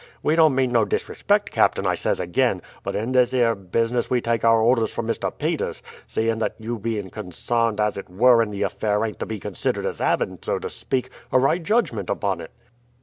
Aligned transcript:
We 0.23 0.33
don't 0.35 0.55
mean 0.55 0.71
no 0.71 0.83
disrespect, 0.83 1.51
captain, 1.51 1.85
I 1.85 1.93
says 1.93 2.19
again; 2.19 2.63
but 2.81 2.95
in 2.95 3.11
this 3.11 3.35
'ere 3.35 3.53
business 3.53 4.09
we 4.09 4.19
take 4.19 4.43
our 4.43 4.59
orders 4.59 4.91
from 4.91 5.05
Mr. 5.05 5.31
Peters, 5.37 5.83
seeing 6.07 6.39
that 6.39 6.55
you 6.57 6.79
being 6.79 7.11
consarned 7.11 7.79
as 7.79 7.99
it 7.99 8.09
were 8.09 8.41
in 8.41 8.49
the 8.49 8.63
affair 8.63 9.05
ain't 9.05 9.19
to 9.19 9.27
be 9.27 9.39
considered 9.39 9.85
as 9.85 9.99
having, 9.99 10.39
so 10.41 10.57
to 10.57 10.71
speak, 10.71 11.11
a 11.31 11.37
right 11.37 11.61
judgment 11.61 12.09
upon 12.09 12.41
it." 12.41 12.49